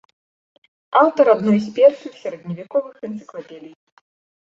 [1.01, 3.73] Аўтар адной з першых сярэдневяковых энцыклапедый.